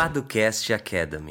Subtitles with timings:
[0.00, 1.30] Paducast Academy.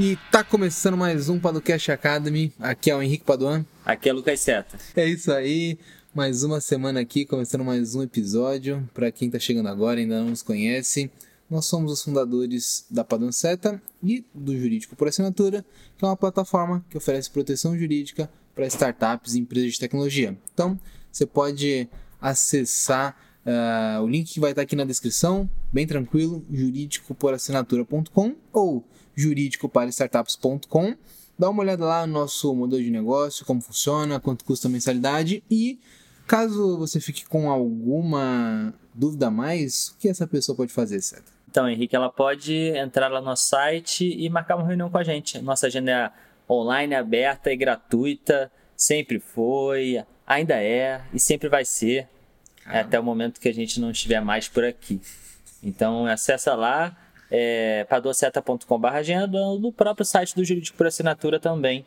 [0.00, 2.50] E tá começando mais um Paducast Academy.
[2.58, 3.66] Aqui é o Henrique Paduan.
[3.84, 4.78] Aqui é Lucas Seta.
[4.96, 5.78] É isso aí.
[6.14, 8.88] Mais uma semana aqui, começando mais um episódio.
[8.94, 11.10] Para quem tá chegando agora e ainda não nos conhece,
[11.50, 15.62] nós somos os fundadores da Paduan Seta e do Jurídico por Assinatura,
[15.98, 20.34] que é uma plataforma que oferece proteção jurídica para startups e empresas de tecnologia.
[20.54, 20.80] Então,
[21.12, 23.14] você pode acessar
[23.48, 28.84] uh, o link vai estar aqui na descrição, bem tranquilo, juridicoporassinatura.com ou
[29.16, 30.94] juridicoparastartups.com.
[31.38, 35.42] Dá uma olhada lá no nosso modelo de negócio, como funciona, quanto custa a mensalidade
[35.50, 35.80] e
[36.26, 41.32] caso você fique com alguma dúvida a mais, o que essa pessoa pode fazer, certo?
[41.50, 45.40] Então, Henrique, ela pode entrar lá no site e marcar uma reunião com a gente.
[45.40, 46.12] Nossa agenda é
[46.52, 52.06] online, aberta e gratuita, sempre foi, ainda é e sempre vai ser,
[52.68, 52.80] ah.
[52.80, 55.00] até o momento que a gente não estiver mais por aqui.
[55.62, 56.96] Então, acessa lá,
[57.30, 61.84] é, padoceta.com.br agenda, no próprio site do Jurídico por Assinatura também.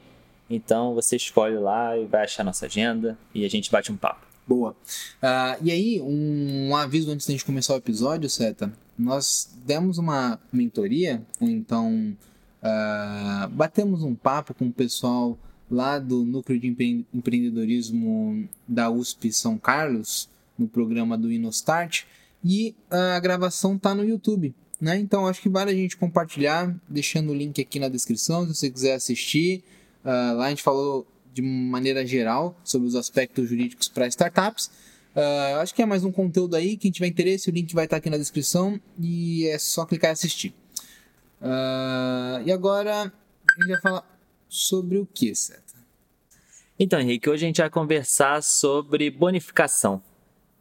[0.49, 4.27] Então, você escolhe lá e vai achar nossa agenda e a gente bate um papo.
[4.45, 4.71] Boa.
[4.71, 8.71] Uh, e aí, um, um aviso antes da gente começar o episódio, Seta.
[8.99, 12.15] Nós demos uma mentoria, ou então
[12.61, 15.37] Uh, batemos um papo com o pessoal
[15.69, 16.67] lá do Núcleo de
[17.11, 22.03] Empreendedorismo da USP São Carlos, no programa do InnoStart,
[22.43, 24.53] e a gravação está no YouTube.
[24.81, 24.97] Né?
[24.97, 28.69] Então acho que vale a gente compartilhar, deixando o link aqui na descrição se você
[28.69, 29.63] quiser assistir.
[30.03, 34.71] Uh, lá a gente falou de maneira geral sobre os aspectos jurídicos para startups.
[35.15, 36.77] Uh, acho que é mais um conteúdo aí.
[36.77, 40.09] Quem tiver interesse, o link vai estar tá aqui na descrição e é só clicar
[40.09, 40.55] e assistir.
[41.39, 45.75] Uh, e agora a gente vai falar sobre o que, certo?
[46.79, 50.01] Então, Henrique, hoje a gente vai conversar sobre bonificação.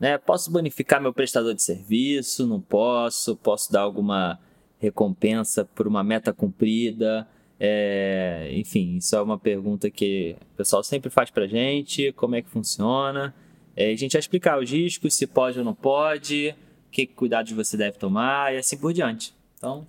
[0.01, 0.17] Né?
[0.17, 2.47] Posso bonificar meu prestador de serviço?
[2.47, 3.37] Não posso?
[3.37, 4.41] Posso dar alguma
[4.79, 7.29] recompensa por uma meta cumprida?
[7.63, 12.41] É, enfim, isso é uma pergunta que o pessoal sempre faz pra gente, como é
[12.41, 13.35] que funciona.
[13.77, 16.55] É, a gente vai explicar os riscos, se pode ou não pode,
[16.91, 19.35] que cuidados você deve tomar e assim por diante.
[19.59, 19.87] Então,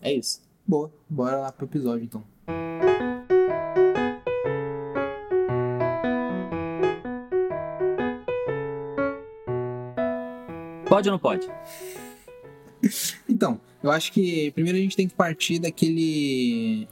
[0.00, 0.40] é isso.
[0.64, 2.85] Boa, bora lá pro episódio então.
[10.88, 11.48] Pode ou não pode?
[13.28, 16.86] Então, eu acho que primeiro a gente tem que partir daquele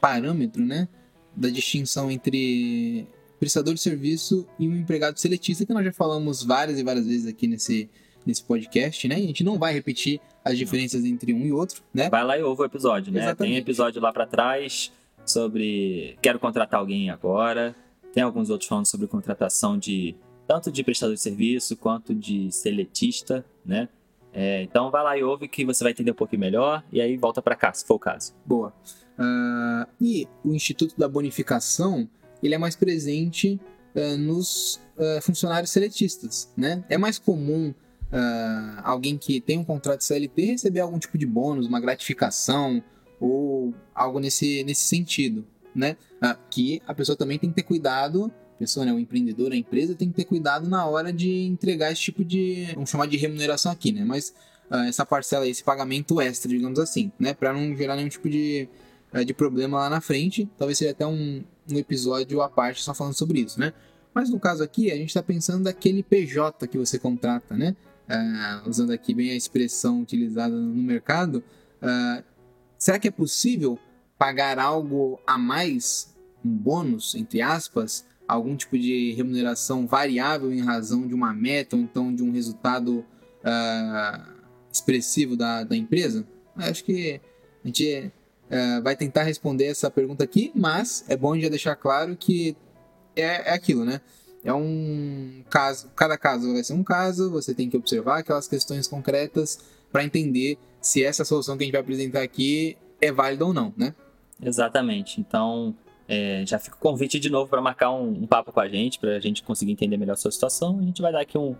[0.00, 0.88] parâmetro, né?
[1.34, 3.06] Da distinção entre
[3.38, 7.26] prestador de serviço e um empregado seletista, que nós já falamos várias e várias vezes
[7.26, 7.88] aqui nesse,
[8.26, 9.18] nesse podcast, né?
[9.18, 12.10] E a gente não vai repetir as diferenças entre um e outro, né?
[12.10, 13.20] Vai lá e ouve o episódio, né?
[13.20, 13.52] Exatamente.
[13.52, 14.92] Tem episódio lá para trás
[15.24, 17.74] sobre quero contratar alguém agora.
[18.12, 20.16] Tem alguns outros falando sobre contratação de
[20.48, 23.86] tanto de prestador de serviço quanto de seletista, né?
[24.32, 27.16] É, então vai lá e ouve que você vai entender um pouquinho melhor e aí
[27.18, 28.34] volta para cá, se for o caso.
[28.46, 28.72] Boa.
[29.18, 32.08] Uh, e o Instituto da Bonificação
[32.42, 33.60] ele é mais presente
[33.94, 36.82] uh, nos uh, funcionários seletistas, né?
[36.88, 37.74] É mais comum
[38.84, 42.82] alguém que tem um contrato de CLT receber algum tipo de bônus, uma gratificação
[43.20, 45.94] ou algo nesse, nesse sentido, né?
[46.50, 50.08] Que a pessoa também tem que ter cuidado, pessoa, né, o empreendedor, a empresa tem
[50.08, 53.92] que ter cuidado na hora de entregar esse tipo de, vamos chamar de remuneração aqui,
[53.92, 54.04] né?
[54.04, 54.34] Mas
[54.70, 57.34] uh, essa parcela, esse pagamento extra, digamos assim, né?
[57.34, 58.68] Para não gerar nenhum tipo de,
[59.24, 60.48] de problema lá na frente.
[60.58, 63.72] Talvez seja até um, um episódio à parte só falando sobre isso, né?
[64.12, 67.76] Mas no caso aqui, a gente está pensando daquele PJ que você contrata, né?
[68.08, 71.44] uh, usando aqui bem a expressão utilizada no mercado,
[71.82, 72.24] uh,
[72.78, 73.78] será que é possível
[74.18, 76.14] pagar algo a mais,
[76.44, 81.82] um bônus, entre aspas, algum tipo de remuneração variável em razão de uma meta ou
[81.82, 84.32] então de um resultado uh,
[84.70, 86.26] expressivo da, da empresa?
[86.56, 87.20] acho que
[87.64, 88.12] a gente
[88.50, 92.56] uh, vai tentar responder essa pergunta aqui, mas é bom já deixar claro que
[93.16, 94.00] é, é aquilo, né?
[94.44, 98.86] é um caso, cada caso vai ser um caso, você tem que observar aquelas questões
[98.86, 99.58] concretas
[99.90, 103.72] para entender se essa solução que a gente vai apresentar aqui é válida ou não,
[103.76, 103.94] né?
[104.42, 105.20] Exatamente.
[105.20, 105.74] Então,
[106.08, 108.98] é, já fica o convite de novo para marcar um, um, papo com a gente,
[108.98, 110.78] para a gente conseguir entender melhor a sua situação.
[110.80, 111.54] A gente vai dar aqui um,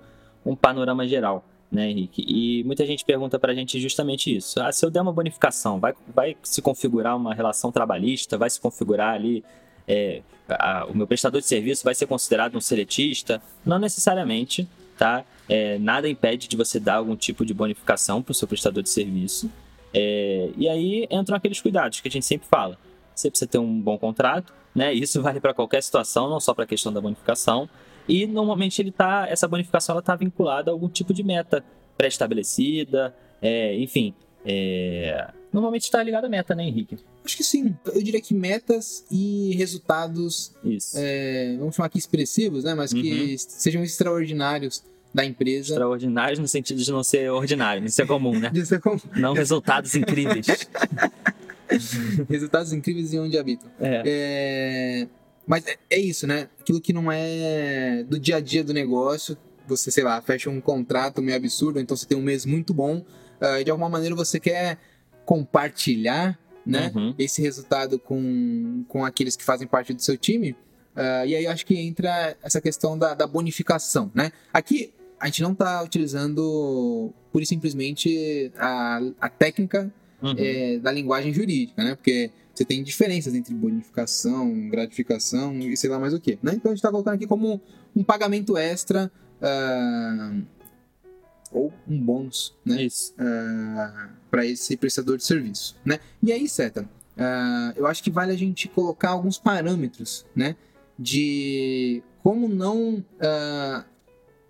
[0.44, 2.24] um panorama geral, né, Henrique?
[2.26, 4.60] E muita gente pergunta para a gente justamente isso.
[4.60, 8.38] Ah, se eu der uma bonificação, vai, vai se configurar uma relação trabalhista?
[8.38, 9.44] Vai se configurar ali
[9.86, 13.42] é, a, o meu prestador de serviço vai ser considerado um seletista?
[13.64, 15.24] Não necessariamente, tá?
[15.48, 18.88] É, nada impede de você dar algum tipo de bonificação para o seu prestador de
[18.88, 19.50] serviço.
[19.92, 22.78] É, e aí entram aqueles cuidados que a gente sempre fala.
[23.18, 24.92] Você precisa ter um bom contrato, né?
[24.92, 27.68] Isso vale para qualquer situação, não só para a questão da bonificação.
[28.08, 31.64] E normalmente ele tá, essa bonificação está vinculada a algum tipo de meta
[31.96, 35.30] pré-estabelecida, é, enfim, É...
[35.52, 36.98] Normalmente está ligado à meta, né, Henrique?
[37.24, 37.74] Acho que sim.
[37.86, 40.54] Eu diria que metas e resultados,
[40.94, 42.74] é, vamos chamar aqui expressivos, né?
[42.74, 43.36] Mas que uhum.
[43.38, 45.72] sejam extraordinários da empresa.
[45.72, 48.50] Extraordinários no sentido de não ser ordinário, de ser comum, né?
[48.52, 49.00] de ser comum.
[49.16, 50.46] Não resultados incríveis.
[52.28, 53.70] resultados incríveis em onde habitam.
[53.80, 54.02] É.
[54.06, 55.08] é...
[55.46, 56.48] Mas é, é isso, né?
[56.60, 59.36] Aquilo que não é do dia a dia do negócio,
[59.66, 63.04] você, sei lá, fecha um contrato meio absurdo, então você tem um mês muito bom,
[63.40, 64.78] uh, de alguma maneira você quer
[65.24, 67.14] compartilhar né, uhum.
[67.18, 70.52] esse resultado com, com aqueles que fazem parte do seu time.
[70.96, 74.32] Uh, e aí eu acho que entra essa questão da, da bonificação, né?
[74.52, 79.92] Aqui a gente não está utilizando pura e simplesmente a, a técnica
[80.22, 80.34] uhum.
[80.36, 81.94] é, da linguagem jurídica, né?
[81.94, 86.52] Porque você tem diferenças entre bonificação, gratificação e sei lá mais o que, né?
[86.54, 87.60] Então a gente está colocando aqui como
[87.94, 89.10] um pagamento extra
[89.40, 90.44] uh,
[91.52, 92.84] ou um bônus, né?
[92.84, 93.20] Uh,
[93.78, 96.00] ah, para esse prestador de serviço, né?
[96.22, 100.56] E aí, Seta, uh, eu acho que vale a gente colocar alguns parâmetros, né?
[100.98, 103.04] De como não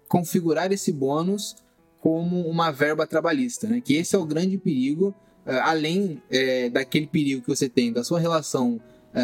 [0.08, 1.56] configurar esse bônus
[2.00, 3.82] como uma verba trabalhista, né?
[3.82, 5.14] Que esse é o grande perigo,
[5.62, 8.80] além é, daquele perigo que você tem da sua relação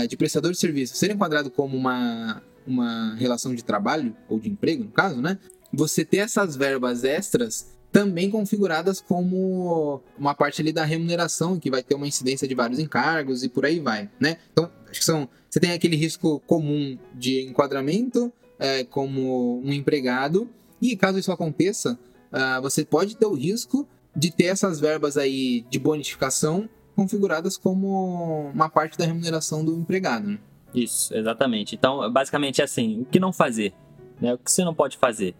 [0.08, 4.84] de prestador de serviço ser enquadrado como uma uma relação de trabalho ou de emprego,
[4.84, 5.38] no caso, né?
[5.76, 11.82] você ter essas verbas extras também configuradas como uma parte ali da remuneração, que vai
[11.82, 14.38] ter uma incidência de vários encargos e por aí vai, né?
[14.52, 15.28] Então, acho que são.
[15.48, 20.50] Você tem aquele risco comum de enquadramento é, como um empregado,
[20.82, 21.96] e caso isso aconteça,
[22.32, 28.50] uh, você pode ter o risco de ter essas verbas aí de bonificação configuradas como
[28.54, 30.28] uma parte da remuneração do empregado.
[30.28, 30.38] Né?
[30.74, 31.74] Isso, exatamente.
[31.74, 33.72] Então, basicamente é assim: o que não fazer?
[34.20, 34.34] Né?
[34.34, 35.34] O que você não pode fazer?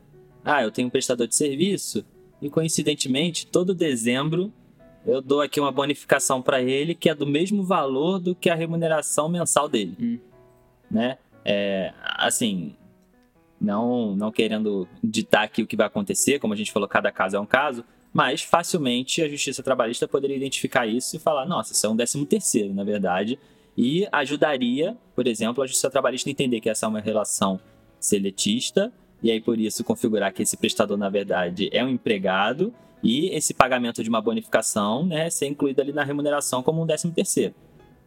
[0.45, 2.05] Ah, eu tenho um prestador de serviço
[2.43, 4.53] e coincidentemente todo dezembro
[5.07, 8.55] eu dou aqui uma bonificação para ele que é do mesmo valor do que a
[8.55, 10.19] remuneração mensal dele, hum.
[10.91, 11.19] né?
[11.45, 12.75] É, assim,
[13.61, 17.37] não não querendo ditar aqui o que vai acontecer, como a gente falou, cada caso
[17.37, 21.85] é um caso, mas facilmente a Justiça Trabalhista poderia identificar isso e falar, nossa, isso
[21.85, 23.37] é um décimo terceiro, na verdade,
[23.77, 27.59] e ajudaria, por exemplo, a Justiça Trabalhista a entender que essa é uma relação
[27.99, 32.73] seletista e aí por isso configurar que esse prestador, na verdade, é um empregado
[33.03, 37.13] e esse pagamento de uma bonificação né, ser incluído ali na remuneração como um décimo
[37.13, 37.53] terceiro.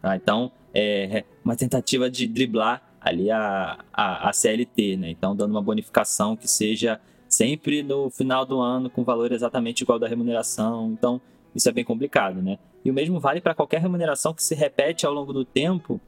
[0.00, 0.16] Tá?
[0.16, 5.10] Então, é uma tentativa de driblar ali a, a, a CLT, né?
[5.10, 7.00] Então, dando uma bonificação que seja
[7.38, 10.90] sempre no final do ano com valor exatamente igual da remuneração.
[10.92, 11.20] Então,
[11.54, 12.58] isso é bem complicado, né?
[12.84, 16.00] E o mesmo vale para qualquer remuneração que se repete ao longo do tempo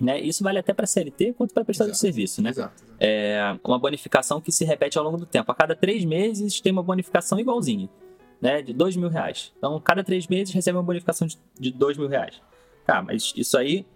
[0.00, 0.20] né?
[0.20, 2.42] Isso vale até para CLT quanto para prestador de serviço.
[2.42, 2.50] Né?
[2.50, 2.96] Exato, exato.
[2.98, 5.52] É uma bonificação que se repete ao longo do tempo.
[5.52, 7.88] A cada três meses tem uma bonificação igualzinha,
[8.40, 8.60] né?
[8.60, 9.52] de dois mil reais.
[9.56, 12.42] Então, cada três meses recebe uma bonificação de, de dois mil reais.
[12.84, 13.86] Tá, mas isso aí,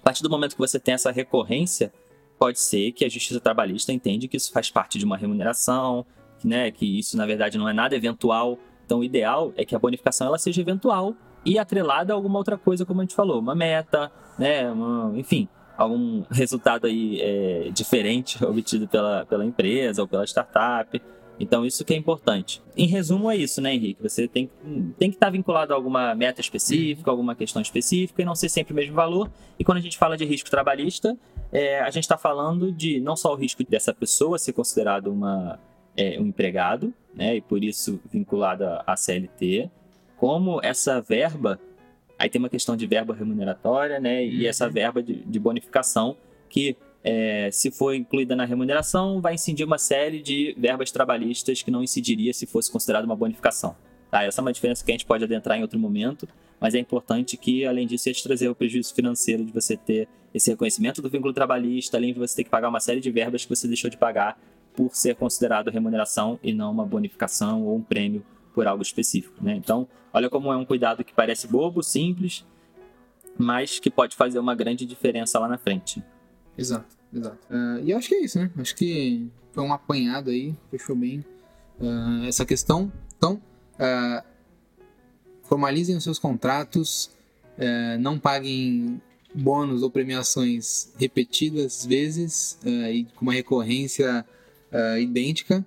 [0.00, 1.92] a partir do momento que você tem essa recorrência,
[2.38, 6.04] pode ser que a Justiça Trabalhista entende que isso faz parte de uma remuneração,
[6.44, 6.70] né?
[6.70, 8.58] que isso, na verdade, não é nada eventual.
[8.84, 12.56] Então, o ideal é que a bonificação ela seja eventual e atrelada a alguma outra
[12.56, 18.42] coisa, como a gente falou, uma meta, né, uma, enfim, algum resultado aí é, diferente
[18.44, 21.00] obtido pela, pela empresa ou pela startup.
[21.38, 22.62] Então, isso que é importante.
[22.76, 24.02] Em resumo, é isso, né, Henrique?
[24.02, 24.50] Você tem,
[24.98, 28.72] tem que estar vinculado a alguma meta específica, alguma questão específica e não ser sempre
[28.72, 29.30] o mesmo valor.
[29.58, 31.16] E quando a gente fala de risco trabalhista,
[31.52, 35.60] é, a gente está falando de não só o risco dessa pessoa ser considerado uma,
[35.96, 39.70] é, um empregado, né, e por isso vinculada à CLT,
[40.16, 41.60] como essa verba,
[42.18, 44.24] aí tem uma questão de verba remuneratória, né?
[44.24, 44.48] E uhum.
[44.48, 46.16] essa verba de, de bonificação
[46.48, 46.76] que
[47.08, 51.80] é, se for incluída na remuneração, vai incidir uma série de verbas trabalhistas que não
[51.80, 53.76] incidiria se fosse considerada uma bonificação.
[54.10, 54.24] Tá?
[54.24, 56.26] Essa é uma diferença que a gente pode adentrar em outro momento,
[56.60, 60.50] mas é importante que, além disso, ia trazer o prejuízo financeiro de você ter esse
[60.50, 63.54] reconhecimento do vínculo trabalhista, além de você ter que pagar uma série de verbas que
[63.54, 64.36] você deixou de pagar
[64.74, 69.54] por ser considerado remuneração e não uma bonificação ou um prêmio por algo específico, né?
[69.54, 72.44] Então, olha como é um cuidado que parece bobo, simples,
[73.38, 76.02] mas que pode fazer uma grande diferença lá na frente.
[76.56, 77.38] Exato, exato.
[77.50, 78.50] Uh, e acho que é isso, né?
[78.58, 81.24] Acho que foi um apanhado aí, fechou bem
[81.80, 82.90] uh, essa questão.
[83.16, 83.40] Então,
[83.74, 84.24] uh,
[85.42, 87.10] formalizem os seus contratos,
[88.00, 89.00] não paguem
[89.34, 94.26] bônus ou premiações repetidas vezes e com uma recorrência
[95.00, 95.64] idêntica.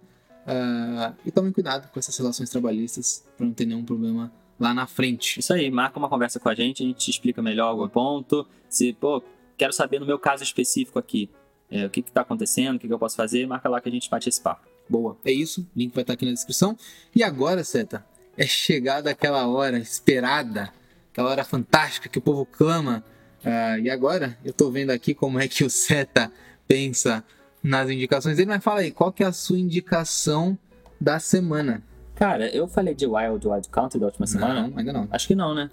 [1.26, 5.40] E tomem cuidado com essas relações trabalhistas para não ter nenhum problema lá na frente.
[5.40, 8.46] Isso aí, marca uma conversa com a gente, a gente te explica melhor algum ponto.
[8.70, 9.24] Se, pô,
[9.60, 11.30] quero saber no meu caso específico aqui,
[11.70, 13.92] é, o que está acontecendo, o que, que, eu posso fazer, marca lá que a
[13.92, 14.68] gente bate esse papo.
[14.88, 16.76] Boa, é isso, link vai estar aqui na descrição.
[17.14, 18.04] E agora, Seta,
[18.38, 20.74] é chegada aquela hora esperada,
[21.12, 23.04] aquela hora fantástica que o povo clama.
[23.44, 26.32] Ah, e agora eu tô vendo aqui como é que o Seta
[26.68, 27.24] pensa
[27.62, 30.58] nas indicações dele, mas fala aí, qual que é a sua indicação
[31.00, 31.84] da semana?
[32.16, 34.68] Cara, eu falei de Wild Wild Country da última semana?
[34.68, 35.08] Não, ainda não.
[35.12, 35.70] Acho que não, né?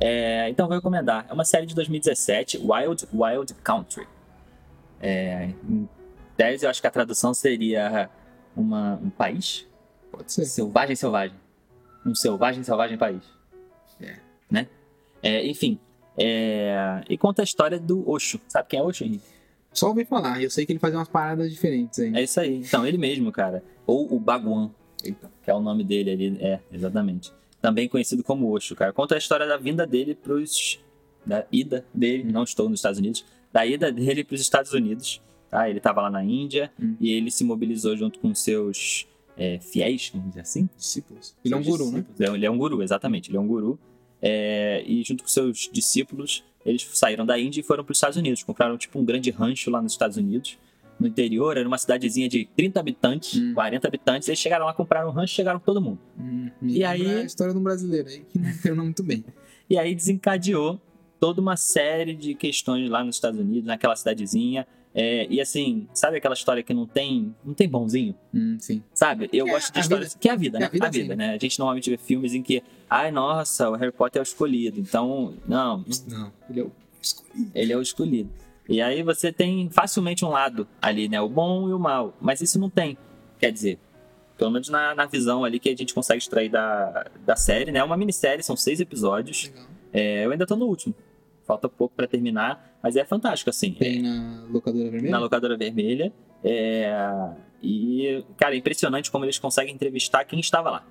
[0.00, 1.26] É, então vou recomendar.
[1.28, 4.06] É uma série de 2017, Wild Wild Country.
[5.00, 5.88] É, em
[6.36, 8.08] tese, eu acho que a tradução seria
[8.56, 9.66] uma, um país?
[10.10, 10.44] Pode ser.
[10.44, 11.36] Selvagem, selvagem.
[12.04, 13.22] Um selvagem, selvagem país.
[14.00, 14.16] É.
[14.50, 14.68] Né?
[15.22, 15.78] É, enfim.
[16.18, 18.40] é, e conta a história do Osho.
[18.48, 19.32] Sabe quem é Osho, Henrique?
[19.72, 22.14] Só ouvi falar, eu sei que ele faz umas paradas diferentes aí.
[22.14, 22.58] É isso aí.
[22.58, 23.62] Então, ele mesmo, cara.
[23.86, 24.70] Ou o Bhagwan,
[25.02, 25.30] Eita.
[25.42, 26.38] que é o nome dele ali.
[26.40, 27.32] É, exatamente.
[27.62, 28.92] Também conhecido como Osho, cara.
[28.92, 30.80] Conta a história da vinda dele pros.
[31.24, 33.24] Da ida dele, não estou nos Estados Unidos.
[33.52, 35.22] Da ida dele pros Estados Unidos.
[35.48, 35.70] Tá?
[35.70, 36.96] Ele tava lá na Índia Hum.
[37.00, 40.68] e ele se mobilizou junto com seus é, fiéis, vamos dizer assim.
[40.76, 41.36] Discípulos.
[41.44, 42.04] Ele é um guru, né?
[42.18, 43.30] Ele é um guru, exatamente.
[43.30, 43.78] Ele é um guru.
[44.20, 48.16] É, e junto com seus discípulos, eles saíram da Índia e foram para os Estados
[48.16, 48.42] Unidos.
[48.42, 50.58] Compraram tipo um grande rancho lá nos Estados Unidos.
[51.00, 53.54] No interior, era uma cidadezinha de 30 habitantes, Hum.
[53.54, 54.28] 40 habitantes.
[54.28, 55.98] Eles chegaram lá, compraram um rancho, chegaram todo mundo.
[56.18, 59.24] Hum, E aí- a história de um brasileiro aí que não terminou muito bem.
[59.68, 60.80] E aí desencadeou
[61.18, 64.66] toda uma série de questões lá nos Estados Unidos, naquela cidadezinha.
[64.94, 68.14] É, e assim, sabe aquela história que não tem, não tem bonzinho?
[68.34, 68.82] Hum, sim.
[68.92, 69.30] Sabe?
[69.32, 70.08] Eu É, gosto de histórias.
[70.10, 70.20] vida.
[70.20, 70.66] Que é a vida, É né?
[70.66, 71.30] a vida a vida, assim, né?
[71.30, 74.78] A gente normalmente vê filmes em que, ai, nossa, o Harry Potter é o escolhido.
[74.78, 77.50] Então, não, Não, ele é o escolhido.
[77.54, 78.30] ele é o escolhido.
[78.72, 81.20] E aí você tem facilmente um lado ali, né?
[81.20, 82.16] O bom e o mal.
[82.18, 82.96] Mas isso não tem.
[83.38, 83.78] Quer dizer,
[84.38, 87.80] pelo menos na, na visão ali que a gente consegue extrair da, da série, né?
[87.80, 89.52] É uma minissérie, são seis episódios.
[89.92, 90.94] É, eu ainda tô no último.
[91.46, 93.72] Falta pouco pra terminar, mas é fantástico, assim.
[93.74, 95.10] Tem na locadora vermelha?
[95.10, 96.10] na locadora vermelha.
[96.42, 96.90] É,
[97.62, 100.86] e, cara, é impressionante como eles conseguem entrevistar quem estava lá.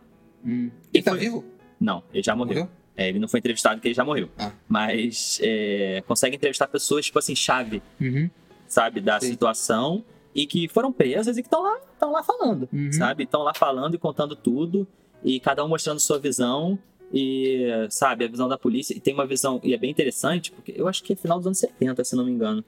[0.45, 0.69] Hum.
[0.93, 1.43] E Ele tá foi- vivo?
[1.79, 2.69] Não, ele já morreu.
[2.95, 4.29] É, ele não foi entrevistado porque ele já morreu.
[4.37, 4.51] Ah.
[4.67, 8.29] Mas é, consegue entrevistar pessoas, tipo assim, chave, Uhum.
[8.67, 9.27] sabe, da Sim.
[9.31, 10.03] situação
[10.35, 12.91] e que foram presas e que estão lá, estão lá falando, Uhum.
[12.91, 13.23] sabe?
[13.23, 14.87] Estão lá falando e contando tudo
[15.23, 16.77] e cada um mostrando sua visão
[17.13, 18.93] e, sabe, a visão da polícia.
[18.95, 21.47] E tem uma visão, e é bem interessante, porque eu acho que é final dos
[21.47, 22.63] anos 70, se não me engano.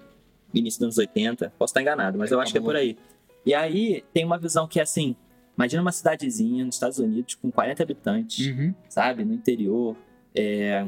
[0.53, 2.97] Início dos anos 80, posso estar enganado, mas eu acho que é por aí.
[3.45, 5.15] E aí tem uma visão que é assim:
[5.57, 8.73] imagina uma cidadezinha nos Estados Unidos com 40 habitantes Uhum.
[8.87, 9.25] sabe?
[9.25, 9.95] No interior.
[10.35, 10.85] É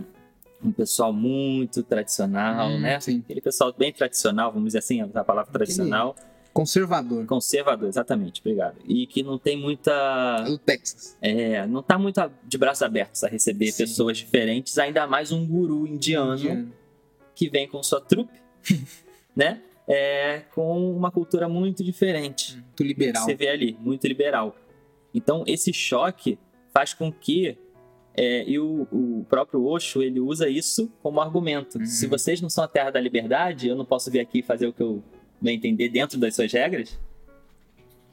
[0.64, 3.00] um pessoal muito tradicional, Hum, né?
[3.00, 3.20] Sim.
[3.24, 6.16] Aquele pessoal bem tradicional, vamos dizer assim, a palavra tradicional.
[6.54, 7.26] Conservador.
[7.26, 8.78] Conservador, exatamente, obrigado.
[8.86, 9.92] E que não tem muita.
[10.40, 11.18] É do Texas.
[11.22, 13.84] É, não tá muito de braços abertos a receber Sim.
[13.84, 16.72] pessoas diferentes, ainda mais um guru indiano Indiano.
[17.36, 18.40] que vem com sua trupe,
[19.36, 19.62] né?
[19.88, 23.24] É, com uma cultura muito diferente Muito liberal.
[23.24, 24.56] você vê ali, muito liberal.
[25.14, 26.40] Então, esse choque
[26.74, 27.58] faz com que.
[28.18, 31.78] É, e o, o próprio Osho ele usa isso como argumento.
[31.78, 31.86] Uhum.
[31.86, 34.74] Se vocês não são a terra da liberdade, eu não posso vir aqui fazer o
[34.74, 35.04] que eu
[35.42, 36.98] bem entender dentro das suas regras.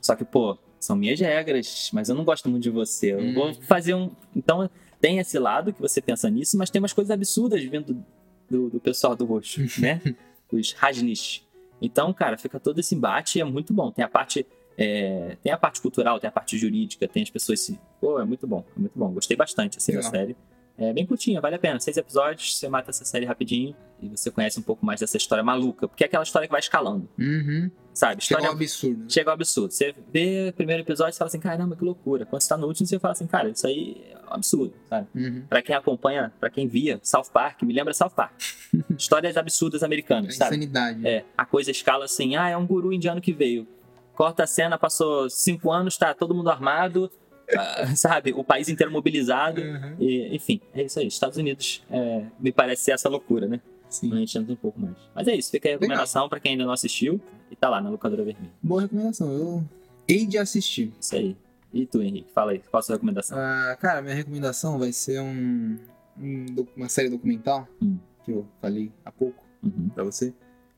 [0.00, 3.12] Só que, pô, são minhas regras, mas eu não gosto muito de você.
[3.12, 3.35] Eu Uhum.
[3.35, 4.11] vou fazer um.
[4.35, 4.68] Então,
[5.00, 8.04] tem esse lado que você pensa nisso, mas tem umas coisas absurdas vindo
[8.50, 10.00] do, do pessoal do Osho, né?
[10.52, 11.47] Os Rajnish.
[11.80, 13.90] Então, cara, fica todo esse embate e é muito bom.
[13.90, 14.47] Tem a parte.
[14.79, 17.79] É, tem a parte cultural, tem a parte jurídica, tem as pessoas se.
[18.00, 19.11] Pô, é muito bom, é muito bom.
[19.12, 20.37] Gostei bastante assim, da série.
[20.79, 21.79] É bem curtinha, vale a pena.
[21.79, 25.45] Seis episódios, você mata essa série rapidinho e você conhece um pouco mais dessa história
[25.45, 25.87] maluca.
[25.87, 27.71] Porque é aquela história que vai escalando, Uhum.
[27.93, 28.23] sabe?
[28.23, 29.00] História ao absurdo.
[29.00, 29.05] né?
[29.07, 29.71] chega ao absurdo.
[29.71, 32.25] Você vê o primeiro episódio e fala assim, caramba, que loucura.
[32.25, 35.07] Quando você tá no último, você fala assim, cara, isso aí é um absurdo, sabe?
[35.14, 35.43] Uhum.
[35.47, 38.33] Pra quem acompanha, pra quem via South Park, me lembra South Park.
[38.99, 40.57] Histórias absurdas É americanas, sabe?
[40.57, 41.07] insanidade.
[41.07, 43.69] É, a coisa escala assim, ah, é um guru indiano que veio.
[44.14, 47.11] Corta a cena, passou cinco anos, tá todo mundo armado,
[47.57, 48.33] ah, sabe?
[48.33, 49.61] O país inteiro mobilizado.
[49.61, 49.97] Uhum.
[49.99, 51.07] E, enfim, é isso aí.
[51.07, 53.61] Estados Unidos é, me parece ser essa loucura, né?
[53.88, 54.11] A Sim.
[54.16, 54.97] gente entra um pouco mais.
[55.14, 57.81] Mas é isso, fica aí a recomendação pra quem ainda não assistiu e tá lá
[57.81, 58.52] na locadora vermelha.
[58.62, 59.31] Boa recomendação.
[59.33, 59.64] Eu
[60.09, 60.92] hei de assistir.
[61.00, 61.37] Isso aí.
[61.75, 62.31] E tu, Henrique?
[62.35, 63.37] Fala aí, qual a sua recomendação?
[63.38, 65.78] Ah, cara, minha recomendação vai ser um,
[66.19, 67.99] um uma série documental Hum.
[68.25, 69.88] que eu falei há pouco Uhum.
[69.95, 70.35] pra você,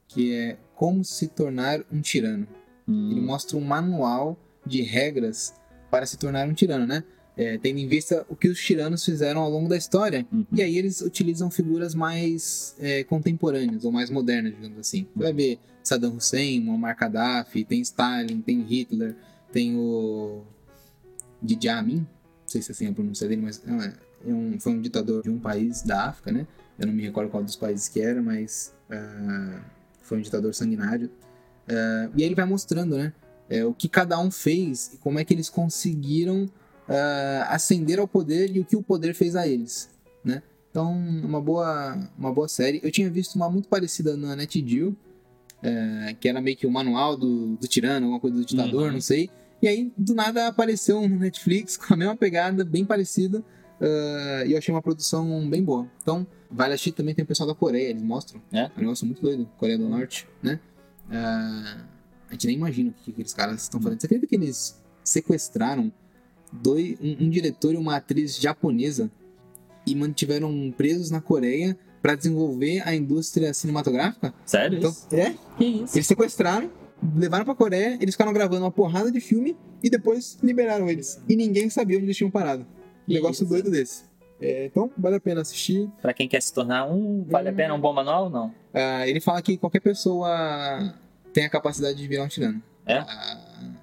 [0.08, 2.46] que é Como se tornar um tirano.
[2.86, 5.54] Ele Hum, mostra um manual de regras
[5.90, 7.02] para se tornar um tirano, né?
[7.36, 10.24] É, tendo em vista o que os tiranos fizeram ao longo da história.
[10.32, 10.46] uhum.
[10.52, 15.06] E aí eles utilizam figuras mais é, contemporâneas ou mais modernas, digamos assim.
[15.16, 19.16] Você vai ver Saddam Hussein, Muammar Gaddafi, tem Stalin, tem Hitler,
[19.52, 20.42] tem o
[21.42, 22.06] Idi Amin, não
[22.46, 25.38] sei se é assim a pronúncia dele, mas é um- foi um ditador de um
[25.38, 26.46] país da África, né?
[26.78, 29.60] Eu não me recordo qual dos países que era, mas ah,
[30.02, 31.10] foi um ditador sanguinário.
[31.68, 33.12] Ah, e aí ele vai mostrando, né?
[33.48, 38.08] é, o que cada um fez e como é que eles conseguiram uh, ascender ao
[38.08, 39.90] poder e o que o poder fez a eles,
[40.24, 40.42] né?
[40.70, 42.80] Então, uma boa, uma boa série.
[42.82, 47.16] Eu tinha visto uma muito parecida na NetGeo, uh, que era meio que o manual
[47.16, 48.94] do, do tirano, alguma coisa do ditador, uhum.
[48.94, 49.30] não sei.
[49.62, 53.38] E aí, do nada, apareceu no Netflix com a mesma pegada, bem parecida.
[53.80, 55.86] Uh, e eu achei uma produção bem boa.
[56.02, 58.42] Então, vale assistir também tem o pessoal da Coreia, eles mostram.
[58.52, 58.62] É?
[58.62, 60.58] é um negócio muito doido, Coreia do Norte, né?
[61.08, 61.84] Uh,
[62.28, 64.00] a gente nem imagina o que, que aqueles caras estão fazendo.
[64.00, 65.92] Você acredita que eles sequestraram
[66.52, 69.10] dois, um, um diretor e uma atriz japonesa
[69.86, 74.34] e mantiveram presos na Coreia para desenvolver a indústria cinematográfica?
[74.44, 74.78] Sério?
[74.78, 74.94] Então?
[75.12, 75.34] É.
[75.56, 75.96] Que isso?
[75.96, 76.70] Eles sequestraram,
[77.16, 81.22] levaram pra Coreia, eles ficaram gravando uma porrada de filme e depois liberaram eles.
[81.28, 82.66] E ninguém sabia onde eles tinham parado.
[83.08, 83.52] Um negócio isso?
[83.52, 84.04] doido desse.
[84.40, 85.88] É, então, vale a pena assistir.
[86.02, 87.52] Para quem quer se tornar um, vale hum.
[87.52, 88.63] a pena um bom manual ou não?
[88.74, 90.92] Uh, ele fala que qualquer pessoa
[91.32, 92.60] tem a capacidade de virar um tirano.
[92.84, 92.98] É?
[92.98, 93.38] A,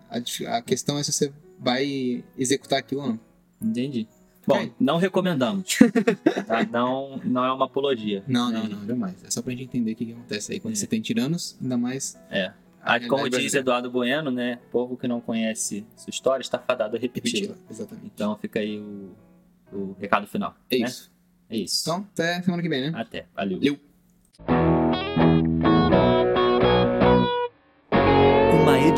[0.09, 3.19] a, a questão é se você vai executar aquilo ou não.
[3.61, 4.07] Entendi.
[4.45, 4.71] Bom, é.
[4.79, 5.77] não recomendamos.
[6.47, 6.65] tá?
[6.65, 8.23] não, não é uma apologia.
[8.27, 8.59] Não, né?
[8.59, 9.23] não, não, jamais.
[9.23, 10.77] É só pra gente entender o que, que acontece aí quando é.
[10.77, 12.19] você tem tiranos, ainda mais.
[12.29, 12.51] É.
[12.83, 14.57] Ah, como diz Eduardo Bueno, né?
[14.71, 17.55] Povo que não conhece sua história está fadado a repeti-la.
[17.69, 18.11] Exatamente.
[18.13, 19.15] Então fica aí o,
[19.71, 20.55] o recado final.
[20.69, 20.85] É né?
[20.85, 21.11] isso.
[21.47, 21.81] É isso.
[21.83, 22.99] Então, até semana que vem, né?
[22.99, 23.27] Até.
[23.35, 23.59] Valeu.
[23.59, 24.70] Valeu.